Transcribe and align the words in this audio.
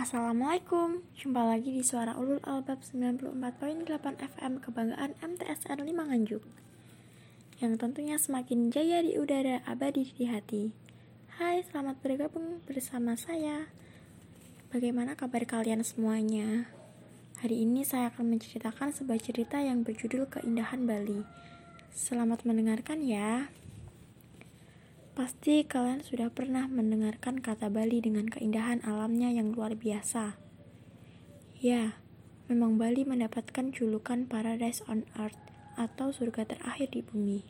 Assalamualaikum, 0.00 1.04
jumpa 1.12 1.44
lagi 1.44 1.76
di 1.76 1.84
Suara 1.84 2.16
Ulul 2.16 2.40
Albab 2.48 2.80
94.8 2.80 3.84
FM 4.32 4.52
Kebanggaan 4.64 5.12
MTSN 5.20 5.76
5 5.76 5.92
Nganjuk 5.92 6.40
Yang 7.60 7.72
tentunya 7.76 8.16
semakin 8.16 8.72
jaya 8.72 9.04
di 9.04 9.20
udara, 9.20 9.60
abadi 9.68 10.08
di 10.16 10.24
hati. 10.24 10.72
Hai, 11.36 11.60
selamat 11.68 12.00
bergabung 12.00 12.64
bersama 12.64 13.12
saya. 13.12 13.68
Bagaimana 14.72 15.20
kabar 15.20 15.44
kalian 15.44 15.84
semuanya? 15.84 16.72
Hari 17.44 17.60
ini 17.60 17.84
saya 17.84 18.08
akan 18.08 18.40
menceritakan 18.40 18.96
sebuah 18.96 19.20
cerita 19.20 19.60
yang 19.60 19.84
berjudul 19.84 20.32
Keindahan 20.32 20.88
Bali. 20.88 21.28
Selamat 21.92 22.48
mendengarkan 22.48 23.04
ya 23.04 23.52
Pasti 25.10 25.66
kalian 25.66 26.06
sudah 26.06 26.30
pernah 26.30 26.70
mendengarkan 26.70 27.42
kata 27.42 27.66
Bali 27.66 27.98
dengan 27.98 28.30
keindahan 28.30 28.78
alamnya 28.86 29.34
yang 29.34 29.50
luar 29.50 29.74
biasa. 29.74 30.38
Ya, 31.58 31.98
memang 32.46 32.78
Bali 32.78 33.02
mendapatkan 33.02 33.74
julukan 33.74 34.30
Paradise 34.30 34.86
on 34.86 35.02
Earth 35.18 35.38
atau 35.74 36.14
surga 36.14 36.46
terakhir 36.46 36.94
di 36.94 37.02
bumi. 37.02 37.42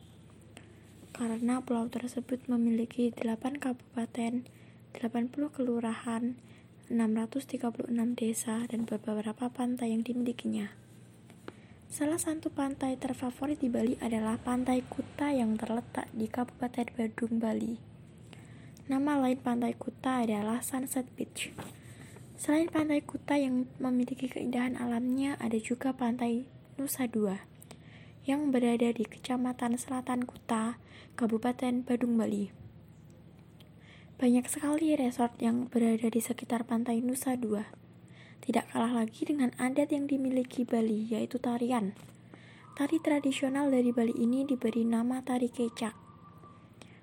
Karena 1.13 1.61
pulau 1.61 1.85
tersebut 1.93 2.49
memiliki 2.49 3.13
8 3.13 3.61
kabupaten, 3.61 4.49
80 4.97 5.53
kelurahan, 5.53 6.41
636 6.89 8.17
desa, 8.17 8.65
dan 8.67 8.89
beberapa 8.89 9.53
pantai 9.53 9.93
yang 9.93 10.01
dimilikinya. 10.01 10.73
Salah 11.91 12.23
satu 12.23 12.55
pantai 12.55 12.95
terfavorit 12.95 13.59
di 13.59 13.67
Bali 13.67 13.99
adalah 13.99 14.39
Pantai 14.39 14.79
Kuta 14.87 15.35
yang 15.35 15.59
terletak 15.59 16.07
di 16.15 16.31
Kabupaten 16.31 16.87
Badung, 16.95 17.43
Bali. 17.43 17.83
Nama 18.87 19.19
lain 19.19 19.43
Pantai 19.43 19.75
Kuta 19.75 20.23
adalah 20.23 20.63
Sunset 20.63 21.11
Beach. 21.19 21.51
Selain 22.39 22.71
Pantai 22.71 23.03
Kuta 23.03 23.35
yang 23.43 23.67
memiliki 23.83 24.31
keindahan 24.31 24.79
alamnya, 24.79 25.35
ada 25.43 25.59
juga 25.59 25.91
Pantai 25.91 26.47
Nusa 26.79 27.11
Dua 27.11 27.43
yang 28.23 28.55
berada 28.55 28.87
di 28.95 29.03
Kecamatan 29.03 29.75
Selatan 29.75 30.31
Kuta, 30.31 30.79
Kabupaten 31.19 31.83
Badung, 31.83 32.15
Bali. 32.15 32.55
Banyak 34.15 34.47
sekali 34.47 34.95
resort 34.95 35.35
yang 35.43 35.67
berada 35.67 36.07
di 36.07 36.23
sekitar 36.23 36.63
Pantai 36.63 37.03
Nusa 37.03 37.35
Dua 37.35 37.90
tidak 38.41 38.73
kalah 38.73 39.05
lagi 39.05 39.29
dengan 39.29 39.53
adat 39.61 39.93
yang 39.93 40.09
dimiliki 40.09 40.65
Bali, 40.65 41.05
yaitu 41.13 41.37
tarian. 41.37 41.93
Tari 42.73 42.97
tradisional 42.97 43.69
dari 43.69 43.93
Bali 43.93 44.17
ini 44.17 44.49
diberi 44.49 44.89
nama 44.89 45.21
tari 45.21 45.53
kecak. 45.53 45.93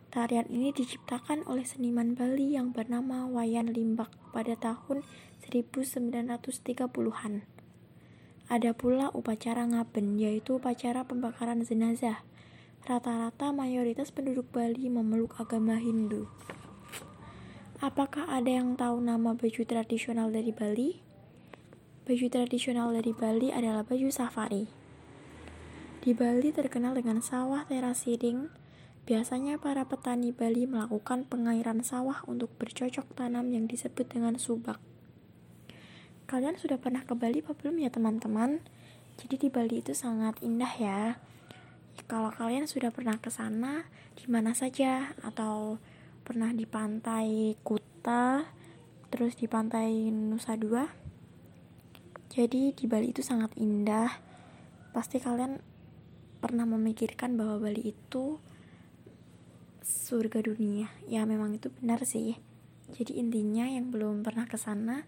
Tarian 0.10 0.50
ini 0.50 0.74
diciptakan 0.74 1.46
oleh 1.46 1.62
seniman 1.62 2.18
Bali 2.18 2.58
yang 2.58 2.74
bernama 2.74 3.30
Wayan 3.30 3.70
Limbak 3.70 4.10
pada 4.34 4.58
tahun 4.58 5.06
1930-an. 5.46 7.46
Ada 8.48 8.72
pula 8.74 9.14
upacara 9.14 9.68
ngaben, 9.68 10.18
yaitu 10.18 10.58
upacara 10.58 11.06
pembakaran 11.06 11.62
jenazah. 11.62 12.26
Rata-rata 12.88 13.54
mayoritas 13.54 14.10
penduduk 14.10 14.50
Bali 14.50 14.88
memeluk 14.88 15.38
agama 15.38 15.78
Hindu. 15.78 16.32
Apakah 17.78 18.26
ada 18.32 18.50
yang 18.50 18.74
tahu 18.74 19.04
nama 19.04 19.38
baju 19.38 19.62
tradisional 19.68 20.34
dari 20.34 20.50
Bali? 20.50 21.07
Baju 22.08 22.32
tradisional 22.32 22.96
dari 22.96 23.12
Bali 23.12 23.52
adalah 23.52 23.84
baju 23.84 24.08
safari. 24.08 24.64
Di 26.00 26.16
Bali 26.16 26.56
terkenal 26.56 26.96
dengan 26.96 27.20
sawah 27.20 27.68
terasiring. 27.68 28.48
Biasanya 29.04 29.60
para 29.60 29.84
petani 29.84 30.32
Bali 30.32 30.64
melakukan 30.72 31.28
pengairan 31.28 31.84
sawah 31.84 32.24
untuk 32.24 32.48
bercocok 32.56 33.12
tanam 33.12 33.52
yang 33.52 33.68
disebut 33.68 34.08
dengan 34.08 34.40
subak. 34.40 34.80
Kalian 36.32 36.56
sudah 36.56 36.80
pernah 36.80 37.04
ke 37.04 37.12
Bali 37.12 37.44
apa 37.44 37.52
belum 37.60 37.76
ya 37.76 37.92
teman-teman? 37.92 38.64
Jadi 39.20 39.36
di 39.44 39.50
Bali 39.52 39.84
itu 39.84 39.92
sangat 39.92 40.40
indah 40.40 40.74
ya. 40.80 41.20
Kalau 42.08 42.32
kalian 42.32 42.72
sudah 42.72 42.96
pernah 42.96 43.20
ke 43.20 43.28
sana, 43.28 43.84
di 44.16 44.32
mana 44.32 44.56
saja 44.56 45.12
atau 45.28 45.76
pernah 46.24 46.56
di 46.56 46.64
pantai 46.64 47.60
Kuta, 47.68 48.48
terus 49.12 49.36
di 49.36 49.52
pantai 49.52 50.08
Nusa 50.08 50.56
Dua, 50.56 50.88
jadi 52.38 52.70
di 52.70 52.86
Bali 52.86 53.10
itu 53.10 53.26
sangat 53.26 53.58
indah. 53.58 54.14
Pasti 54.94 55.18
kalian 55.18 55.58
pernah 56.38 56.70
memikirkan 56.70 57.34
bahwa 57.34 57.66
Bali 57.66 57.98
itu 57.98 58.38
surga 59.82 60.46
dunia. 60.46 60.94
Ya 61.10 61.26
memang 61.26 61.58
itu 61.58 61.74
benar 61.74 62.06
sih. 62.06 62.38
Jadi 62.94 63.18
intinya 63.18 63.66
yang 63.66 63.90
belum 63.90 64.22
pernah 64.22 64.46
ke 64.46 64.54
sana, 64.54 65.02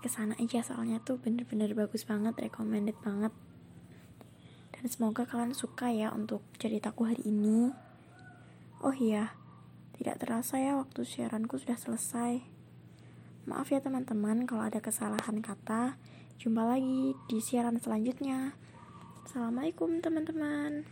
ke 0.00 0.08
sana 0.08 0.32
aja 0.40 0.64
soalnya 0.64 0.96
tuh 1.04 1.20
bener-bener 1.20 1.76
bagus 1.76 2.08
banget, 2.08 2.32
recommended 2.40 2.96
banget. 3.04 3.36
Dan 4.72 4.88
semoga 4.88 5.28
kalian 5.28 5.52
suka 5.52 5.92
ya 5.92 6.08
untuk 6.08 6.40
ceritaku 6.56 7.12
hari 7.12 7.20
ini. 7.28 7.68
Oh 8.80 8.96
iya, 8.96 9.36
tidak 10.00 10.24
terasa 10.24 10.56
ya 10.56 10.72
waktu 10.80 11.04
siaranku 11.04 11.60
sudah 11.60 11.76
selesai. 11.76 12.40
Maaf 13.44 13.68
ya 13.68 13.84
teman-teman 13.84 14.48
kalau 14.48 14.64
ada 14.64 14.80
kesalahan 14.80 15.44
kata. 15.44 16.00
Jumpa 16.36 16.68
lagi 16.68 17.16
di 17.32 17.40
siaran 17.40 17.80
selanjutnya. 17.80 18.52
Assalamualaikum 19.24 20.04
teman-teman. 20.04 20.84